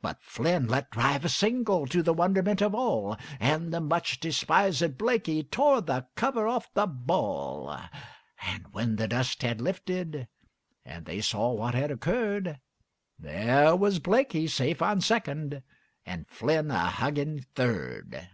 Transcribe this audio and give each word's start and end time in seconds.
But 0.00 0.22
Flynn 0.22 0.68
let 0.68 0.90
drive 0.90 1.22
a 1.22 1.28
single 1.28 1.86
to 1.88 2.02
the 2.02 2.14
wonderment 2.14 2.62
of 2.62 2.74
all, 2.74 3.18
And 3.38 3.74
the 3.74 3.80
much 3.82 4.20
despisèd 4.20 4.96
Blakey 4.96 5.42
tore 5.42 5.82
the 5.82 6.06
cover 6.14 6.46
off 6.48 6.72
the 6.72 6.86
ball, 6.86 7.76
And 8.40 8.72
when 8.72 8.96
the 8.96 9.06
dust 9.06 9.42
had 9.42 9.60
lifted 9.60 10.28
and 10.82 11.04
they 11.04 11.20
saw 11.20 11.52
what 11.52 11.74
had 11.74 11.90
occurred, 11.90 12.58
There 13.18 13.76
was 13.76 13.98
Blakey 13.98 14.46
safe 14.46 14.80
on 14.80 15.02
second, 15.02 15.62
and 16.06 16.26
Flynn 16.30 16.70
a 16.70 16.86
hugging 16.86 17.42
third. 17.54 18.30